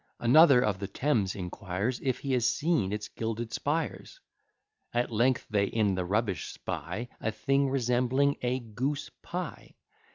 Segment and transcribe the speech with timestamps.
[0.19, 4.19] Another of the Thames inquires, If he has seen its gilded spires?
[4.95, 9.75] At length they in the rubbish spy A thing resembling a goose pie.